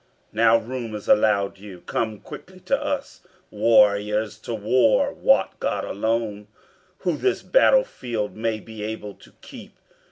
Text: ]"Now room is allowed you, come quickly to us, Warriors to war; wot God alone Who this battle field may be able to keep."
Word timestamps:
]"Now 0.33 0.57
room 0.57 0.95
is 0.95 1.07
allowed 1.07 1.59
you, 1.59 1.81
come 1.81 2.21
quickly 2.21 2.59
to 2.61 2.83
us, 2.83 3.21
Warriors 3.51 4.39
to 4.39 4.55
war; 4.55 5.13
wot 5.13 5.59
God 5.59 5.85
alone 5.85 6.47
Who 7.01 7.17
this 7.17 7.43
battle 7.43 7.83
field 7.83 8.35
may 8.35 8.59
be 8.59 8.81
able 8.81 9.13
to 9.13 9.31
keep." 9.43 9.77